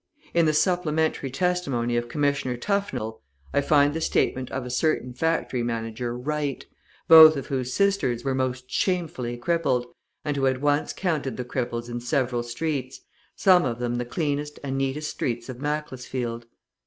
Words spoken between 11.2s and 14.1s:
the cripples in several streets, some of them the